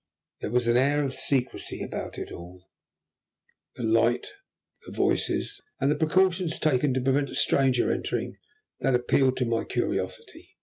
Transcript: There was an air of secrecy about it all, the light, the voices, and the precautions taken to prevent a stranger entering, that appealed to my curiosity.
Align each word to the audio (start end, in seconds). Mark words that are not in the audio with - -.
There 0.41 0.49
was 0.49 0.65
an 0.65 0.77
air 0.77 1.03
of 1.05 1.13
secrecy 1.13 1.83
about 1.83 2.17
it 2.17 2.31
all, 2.31 2.67
the 3.75 3.83
light, 3.83 4.33
the 4.87 4.91
voices, 4.91 5.61
and 5.79 5.91
the 5.91 5.95
precautions 5.95 6.57
taken 6.57 6.91
to 6.95 7.01
prevent 7.01 7.29
a 7.29 7.35
stranger 7.35 7.91
entering, 7.91 8.37
that 8.79 8.95
appealed 8.95 9.37
to 9.37 9.45
my 9.45 9.63
curiosity. 9.63 10.57